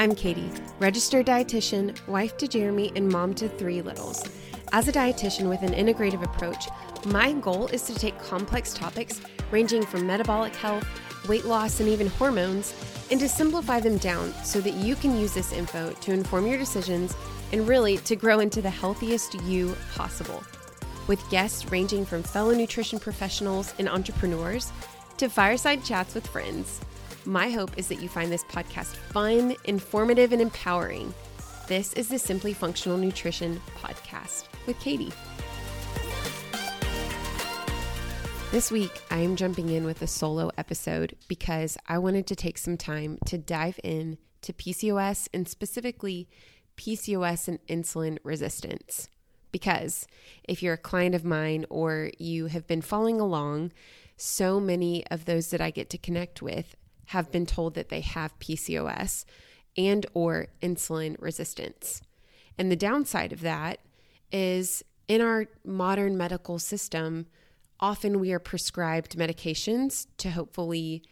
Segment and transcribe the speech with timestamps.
[0.00, 4.22] I'm Katy, registered dietitian, wife to Jeremy, and mom to three littles.
[4.70, 6.68] As a dietitian with an integrative approach,
[7.06, 9.20] my goal is to take complex topics
[9.50, 10.86] ranging from metabolic health,
[11.28, 12.74] weight loss, and even hormones,
[13.10, 16.58] and to simplify them down so that you can use this info to inform your
[16.58, 17.16] decisions
[17.50, 20.44] and really to grow into the healthiest you possible.
[21.08, 24.70] With guests ranging from fellow nutrition professionals and entrepreneurs
[25.16, 26.80] to fireside chats with friends.
[27.28, 31.12] My hope is that you find this podcast fun, informative, and empowering.
[31.66, 35.12] This is the Simply Functional Nutrition Podcast with Katy.
[38.50, 42.56] This week, I am jumping in with a solo episode because I wanted to take
[42.56, 46.30] some time to dive in to PCOS and specifically
[46.78, 49.10] PCOS and insulin resistance.
[49.52, 50.06] Because
[50.44, 53.72] if you're a client of mine or you have been following along,
[54.16, 56.74] so many of those that I get to connect with
[57.08, 59.24] have been told that they have PCOS
[59.76, 62.02] and or insulin resistance.
[62.58, 63.78] And the downside of that
[64.30, 67.26] is in our modern medical system,
[67.80, 71.02] often we are prescribed medications to hopefully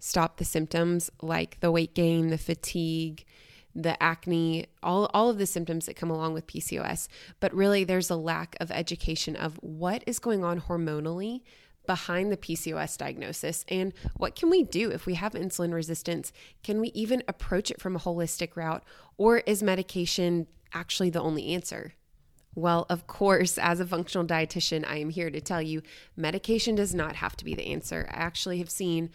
[0.00, 3.24] stop the symptoms like the weight gain, the fatigue,
[3.76, 7.08] the acne, all, all of the symptoms that come along with PCOS.
[7.40, 11.42] But really, there's a lack of education of what is going on hormonally
[11.86, 16.32] behind the PCOS diagnosis and what can we do if we have insulin resistance?
[16.62, 18.82] Can we even approach it from a holistic route
[19.16, 21.94] or is medication actually the only answer?
[22.54, 25.82] Well, of course, as a functional dietitian, I am here to tell you
[26.16, 28.08] medication does not have to be the answer.
[28.10, 29.10] I actually have seen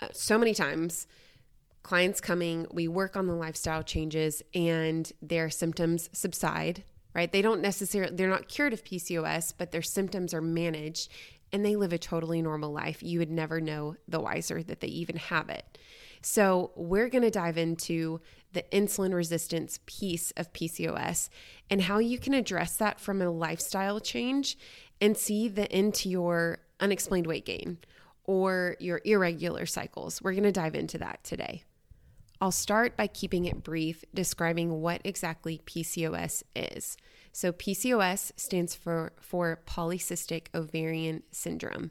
[0.00, 1.06] uh, so many times
[1.82, 7.30] clients coming, we work on the lifestyle changes and their symptoms subside, right?
[7.30, 11.10] They don't necessarily, they're not cured of PCOS, but their symptoms are managed
[11.52, 13.02] and they live a totally normal life.
[13.02, 15.78] You would never know the wiser that they even have it.
[16.24, 18.20] So, we're going to dive into
[18.52, 21.28] the insulin resistance piece of PCOS
[21.68, 24.56] and how you can address that from a lifestyle change
[25.00, 27.78] and see the end to your unexplained weight gain
[28.24, 30.22] or your irregular cycles.
[30.22, 31.64] We're going to dive into that today.
[32.40, 36.96] I'll start by keeping it brief, describing what exactly PCOS is.
[37.32, 41.90] So PCOS stands for for polycystic ovarian syndrome.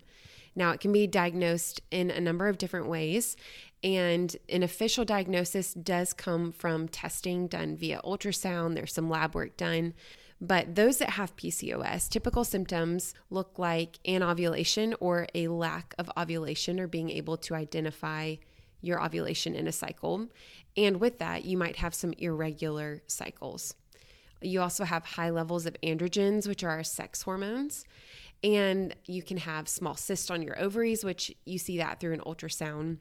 [0.56, 3.38] Now, it can be diagnosed in a number of different ways,
[3.84, 8.76] and an official diagnosis does come from testing done via ultrasound.
[8.76, 9.94] There's some lab work done.
[10.42, 16.80] But those that have PCOS, typical symptoms look like anovulation or a lack of ovulation
[16.80, 18.36] or being able to identify
[18.82, 20.28] your ovulation in a cycle.
[20.76, 23.76] And with that, you might have some irregular cycles.
[24.42, 27.86] You also have high levels of androgens, which are sex hormones.
[28.44, 32.22] And you can have small cysts on your ovaries, which you see that through an
[32.22, 32.98] ultrasound.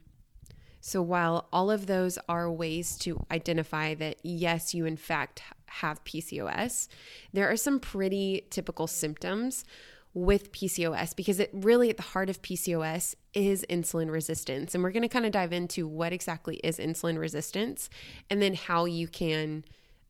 [0.82, 6.02] So, while all of those are ways to identify that, yes, you in fact have
[6.04, 6.88] PCOS,
[7.32, 9.64] there are some pretty typical symptoms
[10.12, 14.74] with PCOS because it really at the heart of PCOS is insulin resistance.
[14.74, 17.88] And we're going to kind of dive into what exactly is insulin resistance
[18.28, 19.64] and then how you can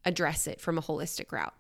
[0.05, 1.55] address it from a holistic route.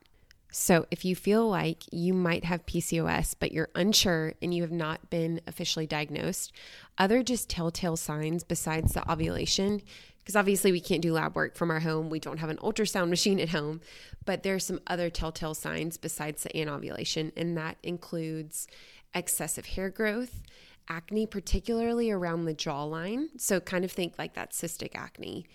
[0.53, 4.73] So, if you feel like you might have PCOS, but you're unsure and you have
[4.73, 6.53] not been officially diagnosed,
[6.99, 9.81] other just telltale signs besides the ovulation,
[10.19, 13.09] because obviously we can't do lab work from our home, we don't have an ultrasound
[13.11, 13.81] machine at home,
[14.25, 18.67] but there are some other telltale signs besides the anovulation, and that includes
[19.15, 20.43] excessive hair growth,
[20.89, 23.29] acne, particularly around the jawline.
[23.37, 25.47] So, kind of think like that cystic acne.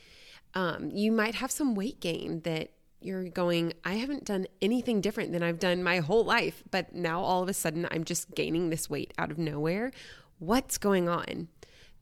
[0.55, 2.71] Um, you might have some weight gain that
[3.01, 7.21] you're going, I haven't done anything different than I've done my whole life, but now
[7.21, 9.91] all of a sudden I'm just gaining this weight out of nowhere.
[10.39, 11.49] What's going on?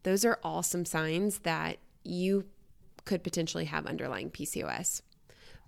[0.04, 2.46] Those are all some signs that you
[3.06, 5.02] could potentially have underlying PCOS.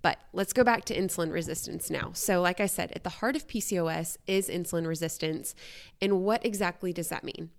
[0.01, 2.11] But let's go back to insulin resistance now.
[2.13, 5.55] So, like I said, at the heart of PCOS is insulin resistance.
[5.99, 7.49] And what exactly does that mean?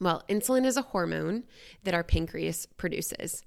[0.00, 1.44] Well, insulin is a hormone
[1.84, 3.44] that our pancreas produces.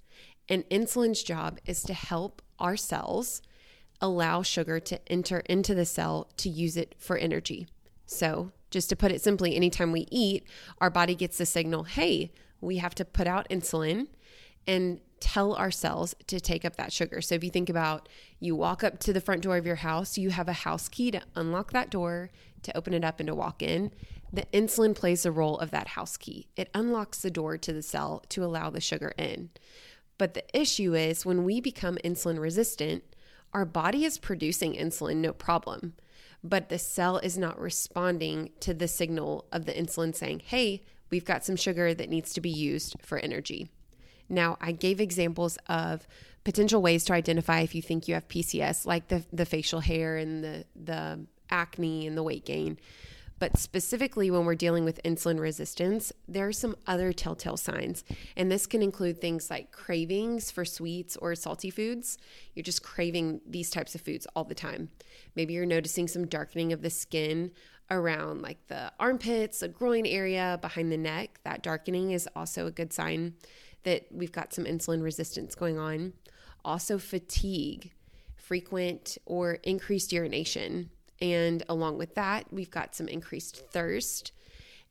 [0.47, 3.42] And insulin's job is to help our cells
[4.01, 7.68] allow sugar to enter into the cell to use it for energy.
[8.06, 10.45] So, just to put it simply, anytime we eat,
[10.80, 12.31] our body gets the signal hey,
[12.62, 14.07] we have to put out insulin
[14.68, 17.21] and tell our cells to take up that sugar.
[17.21, 18.09] So, if you think about
[18.39, 21.09] you walk up to the front door of your house, you have a house key
[21.12, 22.30] to unlock that door,
[22.63, 23.91] to open it up, and to walk in.
[24.31, 26.50] The insulin plays the role of that house key.
[26.57, 29.50] It unlocks the door to the cell to allow the sugar in.
[30.17, 33.03] But the issue is when we become insulin resistant,
[33.53, 35.94] our body is producing insulin no problem,
[36.44, 41.25] but the cell is not responding to the signal of the insulin saying, hey, we've
[41.25, 43.69] got some sugar that needs to be used for energy.
[44.27, 46.07] Now, I gave examples of
[46.44, 50.17] potential ways to identify if you think you have PCS, like the, the facial hair
[50.17, 52.77] and the, the acne and the weight gain.
[53.37, 58.03] But specifically, when we're dealing with insulin resistance, there are some other telltale signs.
[58.37, 62.17] And this can include things like cravings for sweets or salty foods.
[62.53, 64.89] You're just craving these types of foods all the time.
[65.35, 67.51] Maybe you're noticing some darkening of the skin
[67.91, 71.39] around like the armpits, the groin area, behind the neck.
[71.43, 73.33] That darkening is also a good sign
[73.83, 76.13] that we've got some insulin resistance going on.
[76.63, 77.91] Also, fatigue,
[78.35, 80.89] frequent or increased urination.
[81.21, 84.31] And along with that, we've got some increased thirst.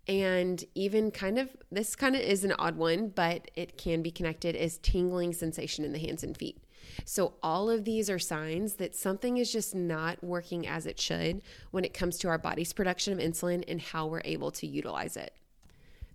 [0.06, 4.10] And even kind of, this kind of is an odd one, but it can be
[4.10, 6.58] connected as tingling sensation in the hands and feet.
[7.04, 11.42] So, all of these are signs that something is just not working as it should
[11.70, 15.16] when it comes to our body's production of insulin and how we're able to utilize
[15.16, 15.34] it.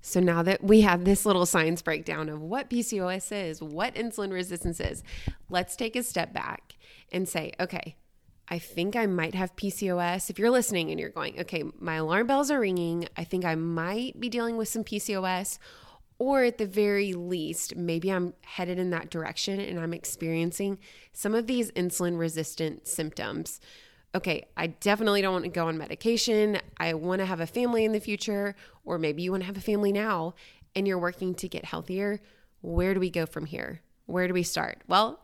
[0.02, 4.32] So, now that we have this little science breakdown of what PCOS is, what insulin
[4.32, 5.04] resistance is,
[5.50, 6.76] let's take a step back
[7.12, 7.96] and say, okay,
[8.50, 10.30] I think I might have PCOS.
[10.30, 13.56] If you're listening and you're going, okay, my alarm bells are ringing, I think I
[13.56, 15.60] might be dealing with some PCOS
[16.18, 20.78] or at the very least, maybe I'm headed in that direction and I'm experiencing
[21.14, 23.62] some of these insulin resistant symptoms.
[24.14, 26.60] Okay, I definitely don't want to go on medication.
[26.78, 29.58] I want to have a family in the future, or maybe you want to have
[29.58, 30.34] a family now
[30.76, 32.20] and you're working to get healthier.
[32.62, 33.82] Where do we go from here?
[34.08, 34.82] Where do we start?
[34.88, 35.24] Well,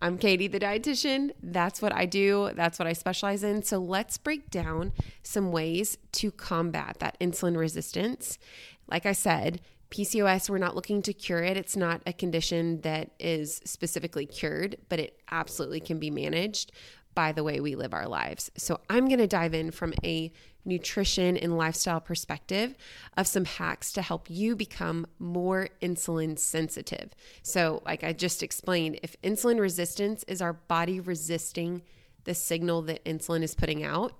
[0.00, 1.32] I'm Katy, the dietitian.
[1.42, 3.62] That's what I do, that's what I specialize in.
[3.62, 4.92] So let's break down
[5.22, 8.38] some ways to combat that insulin resistance.
[8.86, 9.60] Like I said,
[9.90, 11.56] PCOS, we're not looking to cure it.
[11.56, 16.72] It's not a condition that is specifically cured, but it absolutely can be managed
[17.18, 18.48] by the way we live our lives.
[18.56, 20.30] So, I'm going to dive in from a
[20.64, 22.76] nutrition and lifestyle perspective
[23.16, 27.10] of some hacks to help you become more insulin sensitive.
[27.42, 31.82] So, like I just explained, if insulin resistance is our body resisting
[32.22, 34.12] the signal that insulin is putting out,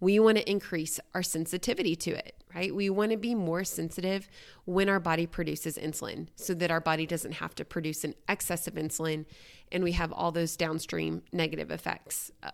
[0.00, 2.74] we want to increase our sensitivity to it, right?
[2.74, 4.28] We want to be more sensitive
[4.64, 8.66] when our body produces insulin so that our body doesn't have to produce an excess
[8.66, 9.24] of insulin
[9.72, 12.50] and we have all those downstream negative effects, uh,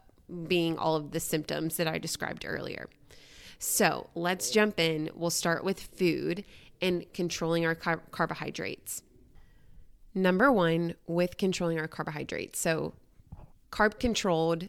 [0.47, 2.89] being all of the symptoms that I described earlier.
[3.59, 5.11] So let's jump in.
[5.15, 6.45] We'll start with food
[6.81, 9.03] and controlling our car- carbohydrates.
[10.15, 12.59] Number one, with controlling our carbohydrates.
[12.59, 12.95] So,
[13.71, 14.69] carb controlled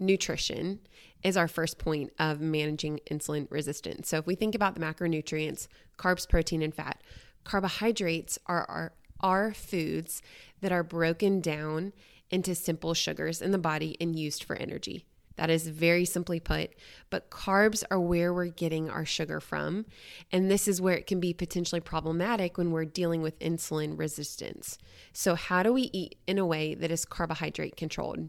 [0.00, 0.80] nutrition
[1.22, 4.08] is our first point of managing insulin resistance.
[4.08, 7.00] So if we think about the macronutrients, carbs, protein, and fat,
[7.44, 10.22] carbohydrates are our, are foods
[10.60, 11.92] that are broken down
[12.30, 15.04] into simple sugars in the body and used for energy.
[15.36, 16.70] That is very simply put,
[17.10, 19.86] but carbs are where we're getting our sugar from.
[20.30, 24.78] And this is where it can be potentially problematic when we're dealing with insulin resistance.
[25.12, 28.28] So, how do we eat in a way that is carbohydrate controlled?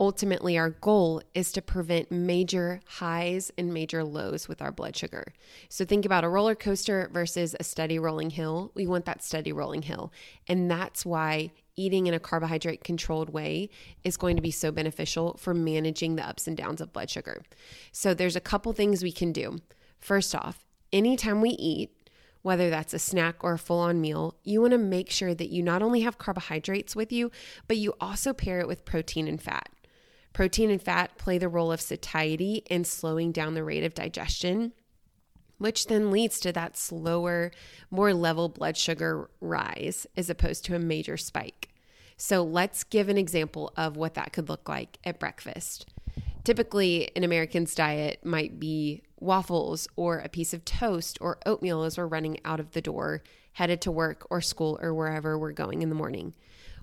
[0.00, 5.32] Ultimately our goal is to prevent major highs and major lows with our blood sugar.
[5.68, 8.70] So think about a roller coaster versus a steady rolling hill.
[8.74, 10.12] We want that steady rolling hill.
[10.46, 13.70] And that's why eating in a carbohydrate controlled way
[14.04, 17.42] is going to be so beneficial for managing the ups and downs of blood sugar.
[17.92, 19.58] So there's a couple things we can do.
[19.98, 21.92] First off, anytime we eat,
[22.42, 25.50] whether that's a snack or a full on meal, you want to make sure that
[25.50, 27.30] you not only have carbohydrates with you,
[27.66, 29.68] but you also pair it with protein and fat.
[30.32, 34.72] Protein and fat play the role of satiety in slowing down the rate of digestion,
[35.58, 37.50] which then leads to that slower,
[37.90, 41.68] more level blood sugar rise as opposed to a major spike.
[42.16, 45.86] So let's give an example of what that could look like at breakfast.
[46.44, 51.98] Typically, an American's diet might be waffles or a piece of toast or oatmeal as
[51.98, 55.82] we're running out of the door, headed to work or school or wherever we're going
[55.82, 56.34] in the morning.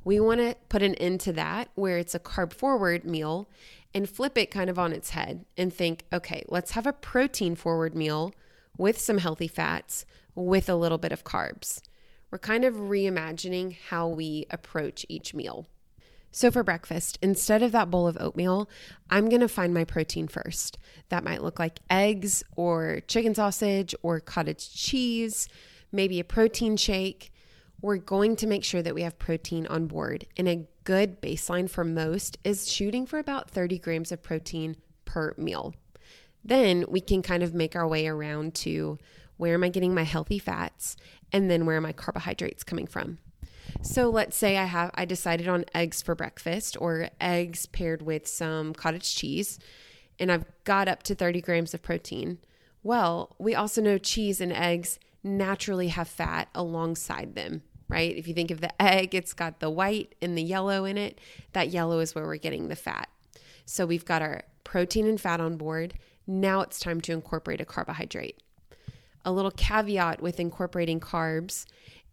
[0.05, 3.49] We want to put an end to that where it's a carb forward meal
[3.93, 7.55] and flip it kind of on its head and think, okay, let's have a protein
[7.55, 8.33] forward meal
[8.77, 11.81] with some healthy fats with a little bit of carbs.
[12.29, 15.67] We're kind of reimagining how we approach each meal.
[16.29, 18.69] So, for breakfast, instead of that bowl of oatmeal,
[19.09, 20.77] I'm gonna find my protein first.
[21.07, 25.47] That might look like eggs or chicken sausage or cottage cheese,
[25.93, 27.31] maybe a protein shake
[27.81, 30.25] we're going to make sure that we have protein on board.
[30.37, 35.33] And a good baseline for most is shooting for about 30 grams of protein per
[35.37, 35.73] meal.
[36.43, 38.97] Then we can kind of make our way around to
[39.37, 40.95] where am I getting my healthy fats
[41.31, 43.17] and then where are my carbohydrates coming from.
[43.81, 48.27] So let's say I have I decided on eggs for breakfast or eggs paired with
[48.27, 49.59] some cottage cheese
[50.19, 52.37] and I've got up to 30 grams of protein.
[52.83, 58.15] Well, we also know cheese and eggs naturally have fat alongside them right?
[58.15, 61.19] If you think of the egg, it's got the white and the yellow in it.
[61.53, 63.09] That yellow is where we're getting the fat.
[63.65, 65.95] So we've got our protein and fat on board.
[66.27, 68.41] Now it's time to incorporate a carbohydrate.
[69.23, 71.65] A little caveat with incorporating carbs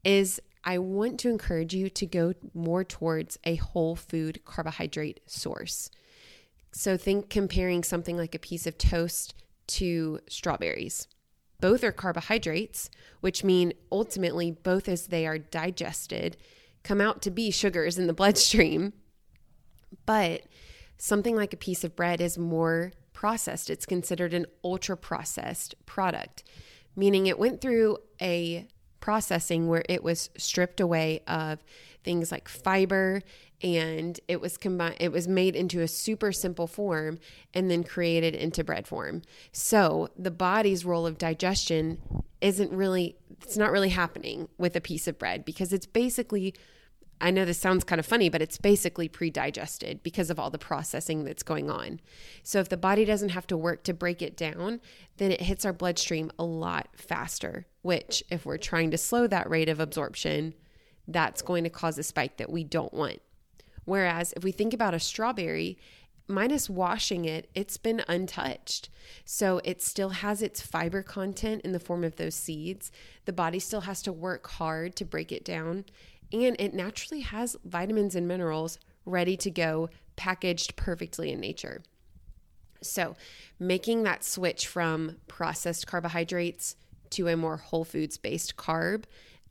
[0.04, 5.90] is I want to encourage you to go more towards a whole food carbohydrate source.
[6.72, 9.34] So think comparing something like a piece of toast
[9.68, 11.08] to strawberries.
[11.62, 12.90] Both are carbohydrates,
[13.20, 16.36] which mean ultimately, both as they are digested,
[16.82, 18.92] come out to be sugars in the bloodstream.
[20.04, 20.42] But
[20.98, 23.70] something like a piece of bread is more processed.
[23.70, 26.42] It's considered an ultra processed product,
[26.96, 28.66] meaning it went through a
[29.02, 31.62] processing where it was stripped away of
[32.04, 33.20] things like fiber
[33.62, 37.18] and it was combined it was made into a super simple form
[37.52, 39.20] and then created into bread form.
[39.52, 41.98] So the body's role of digestion
[42.40, 46.54] isn't really it's not really happening with a piece of bread because it's basically
[47.22, 50.50] I know this sounds kind of funny, but it's basically pre digested because of all
[50.50, 52.00] the processing that's going on.
[52.42, 54.80] So, if the body doesn't have to work to break it down,
[55.18, 59.48] then it hits our bloodstream a lot faster, which, if we're trying to slow that
[59.48, 60.54] rate of absorption,
[61.06, 63.20] that's going to cause a spike that we don't want.
[63.84, 65.78] Whereas, if we think about a strawberry,
[66.26, 68.88] minus washing it, it's been untouched.
[69.24, 72.90] So it still has its fiber content in the form of those seeds.
[73.26, 75.84] The body still has to work hard to break it down
[76.32, 81.82] and it naturally has vitamins and minerals ready to go, packaged perfectly in nature.
[82.80, 83.16] So,
[83.58, 86.76] making that switch from processed carbohydrates
[87.10, 89.04] to a more whole foods based carb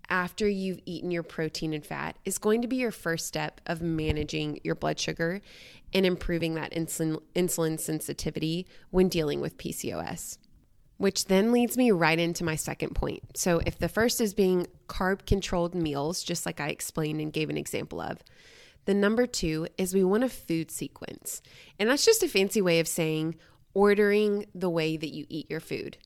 [0.09, 3.81] after you've eaten your protein and fat is going to be your first step of
[3.81, 5.41] managing your blood sugar
[5.93, 10.37] and improving that insulin, insulin sensitivity when dealing with PCOS
[11.01, 13.35] which then leads me right into my second point.
[13.35, 17.49] So, if the first is being carb controlled meals, just like I explained and gave
[17.49, 18.19] an example of,
[18.85, 21.41] the number two is we want a food sequence.
[21.79, 23.35] And that's just a fancy way of saying
[23.73, 25.97] ordering the way that you eat your food.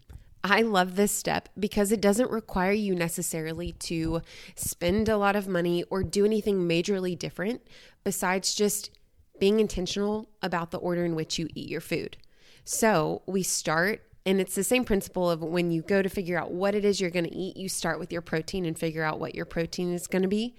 [0.46, 4.22] I love this step because it doesn't require you necessarily to
[4.56, 7.62] spend a lot of money or do anything majorly different
[8.06, 8.92] besides just
[9.40, 12.16] being intentional about the order in which you eat your food.
[12.64, 16.52] So we start and it's the same principle of when you go to figure out
[16.52, 19.20] what it is you're going to eat, you start with your protein and figure out
[19.20, 20.56] what your protein is going to be.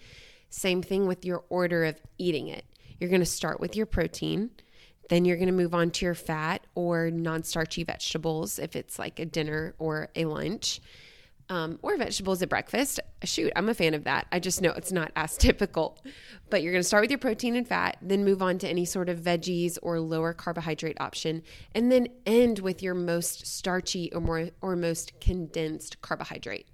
[0.51, 2.65] Same thing with your order of eating it.
[3.01, 4.51] You're going to start with your protein,
[5.09, 8.99] then you're going to move on to your fat or non starchy vegetables if it's
[8.99, 10.81] like a dinner or a lunch
[11.49, 13.01] um, or vegetables at breakfast.
[13.25, 14.27] Shoot, I'm a fan of that.
[14.33, 15.99] I just know it's not as typical.
[16.51, 18.85] But you're going to start with your protein and fat, then move on to any
[18.85, 21.43] sort of veggies or lower carbohydrate option,
[21.75, 26.69] and then end with your most starchy or more or most condensed carbohydrate.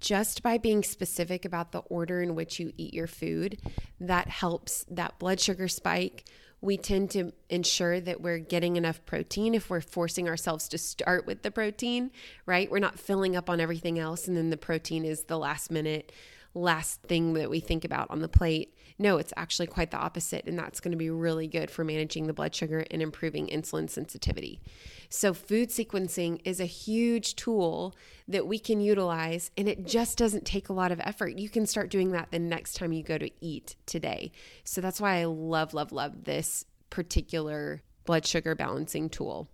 [0.00, 3.58] Just by being specific about the order in which you eat your food,
[3.98, 6.24] that helps that blood sugar spike
[6.66, 11.24] we tend to ensure that we're getting enough protein if we're forcing ourselves to start
[11.24, 12.10] with the protein,
[12.44, 12.68] right?
[12.70, 16.10] We're not filling up on everything else and then the protein is the last minute
[16.54, 18.75] last thing that we think about on the plate.
[18.98, 20.46] No, it's actually quite the opposite.
[20.46, 23.90] And that's going to be really good for managing the blood sugar and improving insulin
[23.90, 24.60] sensitivity.
[25.08, 27.94] So, food sequencing is a huge tool
[28.26, 31.38] that we can utilize, and it just doesn't take a lot of effort.
[31.38, 34.32] You can start doing that the next time you go to eat today.
[34.64, 39.48] So, that's why I love, love, love this particular blood sugar balancing tool.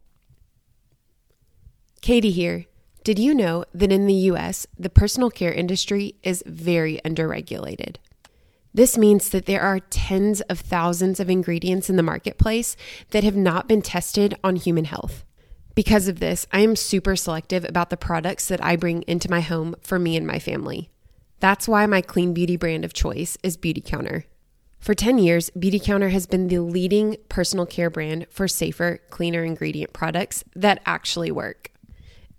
[2.01, 2.67] Katy here.
[3.05, 7.97] Did you know that in the US, the personal care industry is very underregulated?
[8.75, 12.77] This means that there are tens of thousands of ingredients in the marketplace
[13.11, 15.25] that have not been tested on human health.
[15.75, 19.41] Because of this, I am super selective about the products that I bring into my
[19.41, 20.91] home for me and my family.
[21.41, 24.25] That's why my clean beauty brand of choice is Beautycounter.
[24.79, 29.93] For 10 years, Beautycounter has been the leading personal care brand for safer, cleaner ingredient
[29.93, 31.72] products that actually work.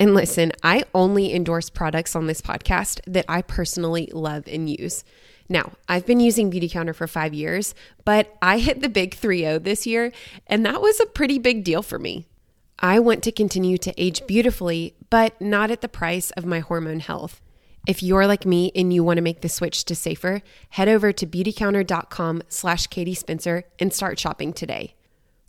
[0.03, 5.05] And listen, I only endorse products on this podcast that I personally love and use.
[5.47, 9.59] Now, I've been using Beautycounter for five years, but I hit the big 3 0
[9.59, 10.11] this year,
[10.45, 12.25] and that was a pretty big deal for me.
[12.79, 16.99] I want to continue to age beautifully, but not at the price of my hormone
[16.99, 17.39] health.
[17.87, 20.41] If you're like me and you want to make the switch to safer,
[20.71, 24.95] head over to beautycounter.com slash Katy Spencer and start shopping today.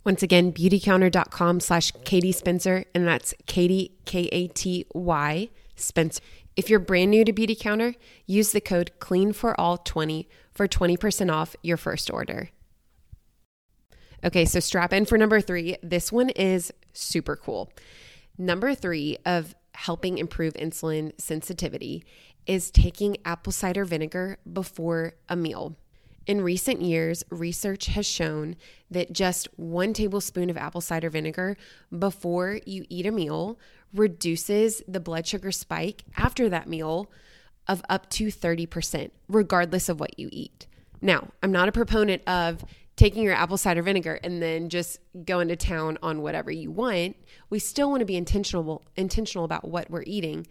[0.05, 6.21] Once again, beautycounter.com slash Katy Spencer, and that's Katy, K A T Y, Spencer.
[6.55, 7.95] If you're brand new to Beautycounter,
[8.25, 12.49] use the code CLEAN4ALL20 for 20% off your first order.
[14.23, 15.75] Okay, so strap in for number three.
[15.83, 17.73] This one is super cool.
[18.37, 22.05] Number three of helping improve insulin sensitivity
[22.45, 25.75] is taking apple cider vinegar before a meal.
[26.27, 28.55] In recent years, research has shown
[28.89, 31.55] that just one tablespoon of apple cider vinegar
[31.97, 33.59] before you eat a meal
[33.93, 37.11] reduces the blood sugar spike after that meal
[37.67, 40.67] of up to 30%, regardless of what you eat.
[41.01, 42.63] Now, I'm not a proponent of
[42.95, 47.15] taking your apple cider vinegar and then just going to town on whatever you want.
[47.49, 50.47] We still want to be intentional intentional about what we're eating.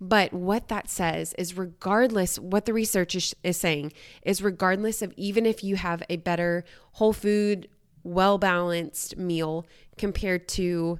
[0.00, 5.12] But what that says is regardless what the research is, is saying is regardless of
[5.16, 7.68] even if you have a better whole food
[8.02, 10.98] well balanced meal compared to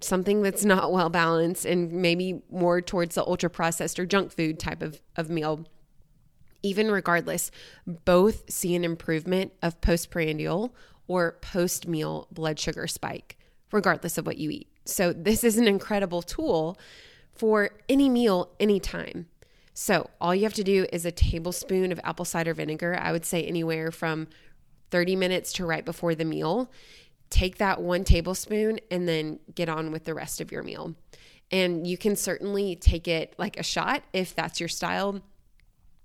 [0.00, 4.58] something that's not well balanced and maybe more towards the ultra processed or junk food
[4.58, 5.66] type of, of meal
[6.62, 7.50] even regardless,
[7.86, 10.74] both see an improvement of postprandial
[11.08, 13.36] or post meal blood sugar spike,
[13.72, 14.68] regardless of what you eat.
[14.84, 16.78] So, this is an incredible tool
[17.34, 19.26] for any meal, anytime.
[19.74, 22.98] So, all you have to do is a tablespoon of apple cider vinegar.
[23.00, 24.28] I would say anywhere from
[24.90, 26.70] 30 minutes to right before the meal.
[27.30, 30.94] Take that one tablespoon and then get on with the rest of your meal.
[31.50, 35.22] And you can certainly take it like a shot if that's your style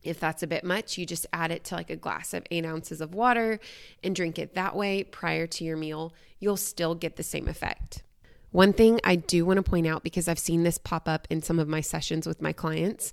[0.07, 2.65] if that's a bit much, you just add it to like a glass of eight
[2.65, 3.59] ounces of water
[4.03, 6.13] and drink it that way prior to your meal.
[6.39, 8.03] You'll still get the same effect.
[8.51, 11.41] One thing I do want to point out because I've seen this pop up in
[11.41, 13.11] some of my sessions with my clients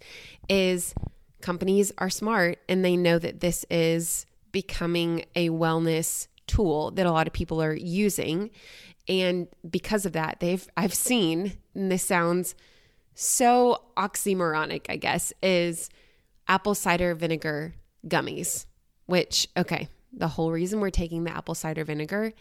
[0.49, 0.95] is
[1.41, 7.13] companies are smart and they know that this is becoming a wellness tool that a
[7.13, 8.51] lot of people are using.
[9.09, 12.55] And because of that, they've I've seen, and this sounds
[13.15, 15.91] so oxymoronic, I guess, is
[16.49, 17.75] apple cider vinegar
[18.07, 18.67] gummies,
[19.07, 22.33] which, okay, the whole reason we're taking the apple cider vinegar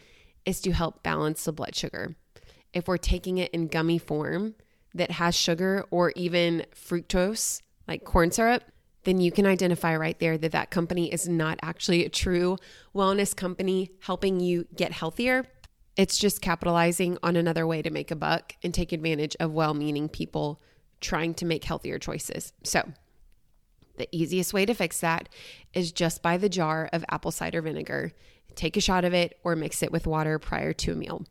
[0.45, 2.15] is to help balance the blood sugar.
[2.73, 4.55] If we're taking it in gummy form
[4.93, 8.63] that has sugar or even fructose, like corn syrup,
[9.03, 12.57] then you can identify right there that that company is not actually a true
[12.95, 15.45] wellness company helping you get healthier.
[15.95, 19.73] It's just capitalizing on another way to make a buck and take advantage of well
[19.73, 20.61] meaning people
[21.01, 22.53] trying to make healthier choices.
[22.63, 22.93] So,
[23.97, 25.29] the easiest way to fix that
[25.73, 28.13] is just buy the jar of apple cider vinegar,
[28.55, 31.25] take a shot of it, or mix it with water prior to a meal.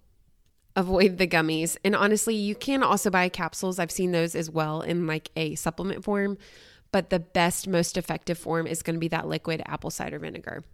[0.75, 1.77] Avoid the gummies.
[1.85, 3.79] And honestly, you can also buy capsules.
[3.79, 6.39] I've seen those as well in like a supplement form,
[6.93, 10.65] but the best, most effective form is going to be that liquid apple cider vinegar.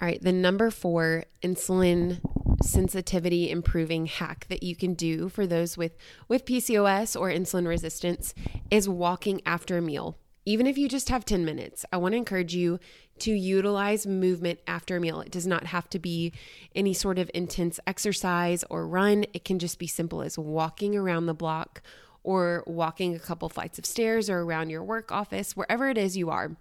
[0.00, 2.20] All right, the number four insulin
[2.62, 5.96] sensitivity improving hack that you can do for those with,
[6.28, 8.34] with PCOS or insulin resistance
[8.70, 12.16] is walking after a meal even if you just have 10 minutes, I want to
[12.16, 12.78] encourage you
[13.20, 15.20] to utilize movement after a meal.
[15.20, 16.32] It does not have to be
[16.74, 21.26] any sort of intense exercise or run, it can just be simple as walking around
[21.26, 21.82] the block
[22.22, 26.16] or walking a couple flights of stairs or around your work office, wherever it is
[26.16, 26.56] you are.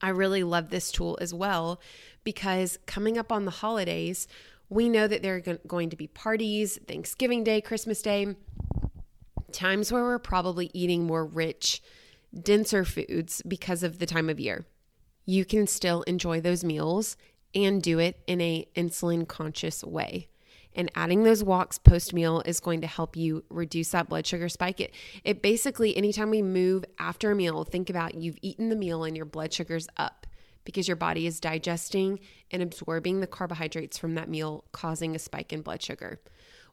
[0.00, 1.80] I really love this tool as well
[2.24, 4.26] because coming up on the holidays,
[4.68, 8.34] we know that there are going to be parties, Thanksgiving Day, Christmas Day,
[9.52, 11.82] times where we're probably eating more rich
[12.38, 14.66] denser foods because of the time of year.
[15.24, 17.16] You can still enjoy those meals
[17.54, 20.28] and do it in a insulin conscious way.
[20.76, 24.48] And adding those walks post meal is going to help you reduce that blood sugar
[24.48, 24.80] spike.
[24.80, 29.04] It it basically anytime we move after a meal, think about you've eaten the meal
[29.04, 30.26] and your blood sugar's up
[30.64, 32.18] because your body is digesting
[32.50, 36.20] and absorbing the carbohydrates from that meal, causing a spike in blood sugar.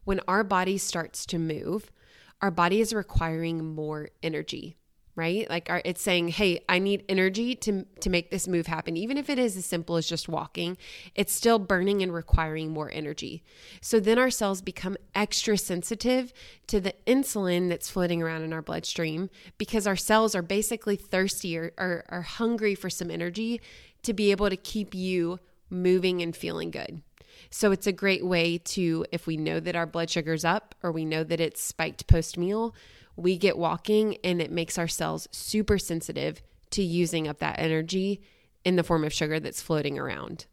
[0.04, 1.92] When our body starts to move,
[2.40, 4.76] our body is requiring more energy
[5.14, 5.48] right?
[5.50, 8.96] Like our, it's saying hey i need energy to to make this move happen.
[8.96, 10.76] Even if it is as simple as just walking
[11.14, 13.42] it's still burning and requiring more energy.
[13.80, 16.32] So then our cells become extra sensitive
[16.68, 21.58] to the insulin that's floating around in our bloodstream because our cells are basically thirsty
[21.58, 23.60] or, or are hungry for some energy
[24.02, 25.38] to be able to keep you
[25.70, 27.02] moving and feeling good.
[27.50, 30.92] So it's a great way to if we know that our blood sugar's up or
[30.92, 32.74] we know that it's spiked post meal
[33.16, 38.22] we get walking and it makes our cells super sensitive to using up that energy
[38.64, 40.46] in the form of sugar that's floating around.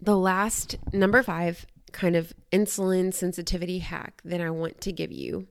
[0.00, 5.46] The last, number five, kind of insulin sensitivity hack that I want to give you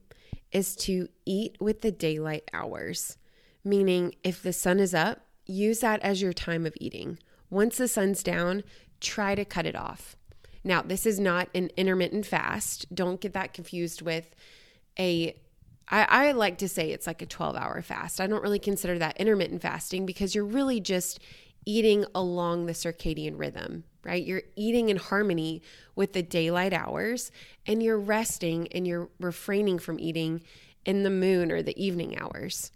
[0.52, 3.18] is to eat with the daylight hours.
[3.64, 7.18] Meaning, if the sun is up, use that as your time of eating.
[7.50, 8.62] Once the sun's down,
[9.00, 10.16] try to cut it off.
[10.62, 12.94] Now, this is not an intermittent fast.
[12.94, 14.34] Don't get that confused with
[14.98, 15.36] a
[15.88, 18.20] I, I like to say it's like a 12 hour fast.
[18.20, 21.20] I don't really consider that intermittent fasting because you're really just
[21.66, 24.24] eating along the circadian rhythm, right?
[24.24, 25.62] You're eating in harmony
[25.94, 27.30] with the daylight hours
[27.66, 30.42] and you're resting and you're refraining from eating
[30.84, 32.70] in the moon or the evening hours.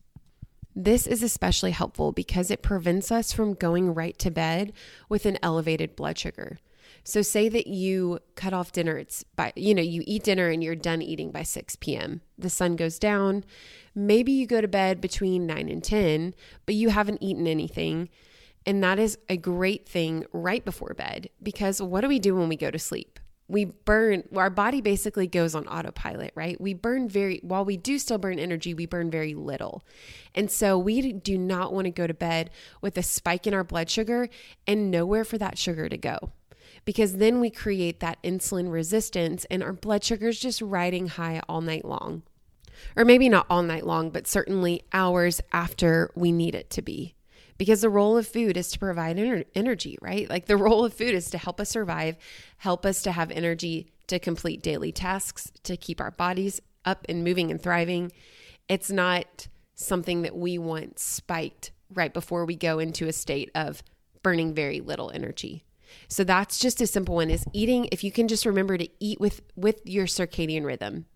[0.75, 4.73] This is especially helpful because it prevents us from going right to bed
[5.09, 6.59] with an elevated blood sugar.
[7.09, 10.63] So say that you cut off dinner, it's by, you know, you eat dinner and
[10.63, 12.21] you're done eating by 6 p.m.
[12.37, 13.47] The sun goes down.
[13.95, 16.35] Maybe you go to bed between 9 and 10,
[16.67, 18.11] but you haven't eaten anything.
[18.67, 22.51] And that is a great thing right before bed because what do we do when
[22.51, 23.19] we go to sleep?
[23.49, 26.61] We burn, our body basically goes on autopilot, right?
[26.61, 29.83] We burn very, while we do still burn energy, we burn very little.
[30.35, 32.51] And so we do not want to go to bed
[32.83, 34.29] with a spike in our blood sugar
[34.67, 36.33] and nowhere for that sugar to go
[36.89, 41.39] because then we create that insulin resistance and our blood sugar is just riding high
[41.47, 42.23] all night long.
[42.97, 47.15] Or maybe not all night long, but certainly hours after we need it to be.
[47.59, 50.31] Because the role of food is to provide ener- energy, right?
[50.31, 52.17] Like the role of food is to help us survive,
[52.57, 57.23] help us to have energy to complete daily tasks, to keep our bodies up and
[57.23, 58.13] moving and thriving.
[58.67, 63.83] It's not something that we want spiked right before we go into a state of
[64.23, 65.65] burning very little energy.
[66.09, 69.21] So that's just a simple one is eating if you can just remember to eat
[69.21, 71.07] with with your circadian rhythm.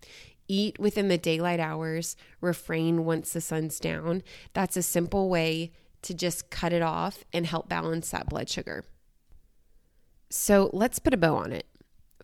[0.48, 4.22] Eat within the daylight hours, refrain once the sun's down.
[4.52, 8.84] That's a simple way to just cut it off and help balance that blood sugar.
[10.30, 11.66] So let's put a bow on it.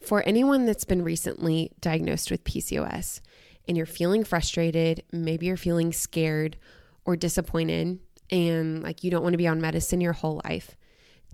[0.00, 3.20] For anyone that's been recently diagnosed with PCOS
[3.66, 6.56] and you're feeling frustrated, maybe you're feeling scared
[7.04, 7.98] or disappointed,
[8.30, 10.76] and like you don't want to be on medicine your whole life,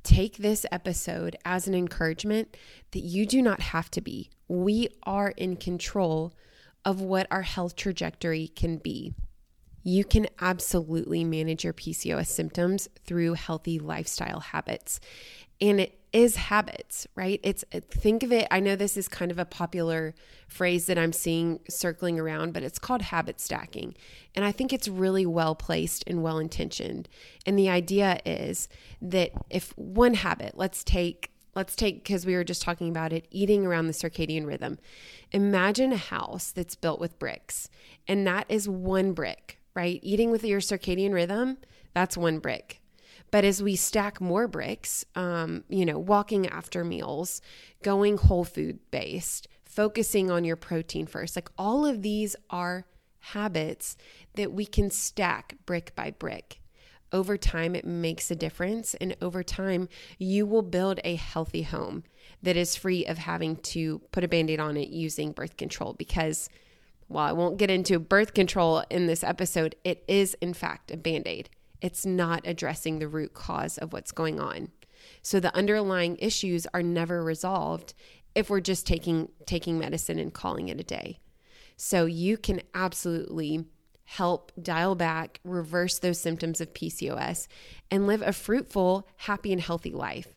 [0.05, 2.57] take this episode as an encouragement
[2.93, 4.31] that you do not have to be.
[4.47, 6.35] We are in control
[6.85, 9.15] of what our health trajectory can be.
[9.83, 15.01] You can absolutely manage your PCOS symptoms through healthy lifestyle habits.
[15.61, 17.41] And it is habits, right?
[17.43, 20.15] It's uh, think of it, I know this is kind of a popular
[20.47, 23.95] phrase that I'm seeing circling around, but it's called habit stacking.
[24.37, 27.09] And I think it's really well placed and well intentioned.
[27.45, 28.69] And the idea is
[29.03, 33.27] that if one habit, let's take let's take because we were just talking about it
[33.31, 34.77] eating around the circadian rhythm
[35.31, 37.69] imagine a house that's built with bricks
[38.09, 41.57] and that is one brick right eating with your circadian rhythm
[41.93, 42.81] that's one brick
[43.35, 47.43] but as we stack more bricks, um, you know, walking after meals,
[47.83, 52.87] going whole food based, focusing on your protein first, like all of these are
[53.19, 53.97] habits
[54.37, 56.61] that we can stack brick by brick.
[57.11, 58.95] Over time, it makes a difference.
[58.95, 62.05] And over time, you will build a healthy home
[62.41, 65.95] that is free of having to put a band aid on it using birth control.
[65.95, 66.49] Because
[67.09, 70.97] while I won't get into birth control in this episode, it is, in fact, a
[70.97, 71.51] band aid
[71.85, 74.71] it's not addressing the root cause of what's going on.
[75.21, 77.93] So the underlying issues are never resolved
[78.35, 81.21] if we're just taking taking medicine and calling it a day.
[81.77, 83.67] So you can absolutely
[84.05, 87.49] help dial back, reverse those symptoms of PCOS
[87.91, 90.35] and live a fruitful, happy and healthy life.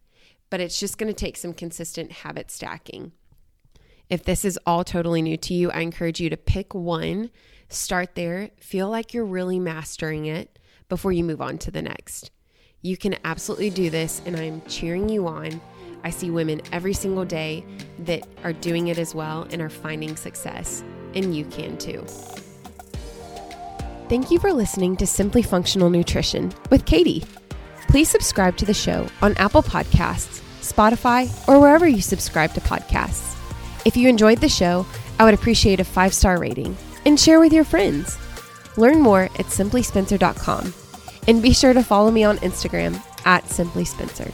[0.49, 3.13] But it's just going to take some consistent habit stacking.
[4.10, 7.29] If this is all totally new to you, I encourage you to pick one,
[7.69, 10.57] start there, feel like you're really mastering it
[10.89, 12.32] before you move on to the next.
[12.82, 15.60] You can absolutely do this, and I'm cheering you on.
[16.04, 17.65] I see women every single day
[18.00, 20.84] that are doing it as well and are finding success,
[21.15, 22.06] and you can too.
[24.10, 27.26] Thank you for listening to Simply Functional Nutrition with Katy.
[27.89, 33.36] Please subscribe to the show on Apple Podcasts, Spotify, or wherever you subscribe to podcasts.
[33.86, 34.86] If you enjoyed the show,
[35.19, 38.17] I would appreciate a five star rating and share with your friends.
[38.77, 40.73] Learn more at simplyspencer.com
[41.27, 44.31] and be sure to follow me on Instagram at simplyspencer.